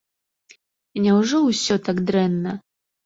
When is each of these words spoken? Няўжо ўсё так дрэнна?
Няўжо 1.03 1.41
ўсё 1.43 1.75
так 1.89 1.97
дрэнна? 2.09 2.57